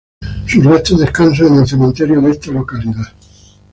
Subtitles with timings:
[0.47, 3.13] Sus restos descansan en el cementerio de esta localidad.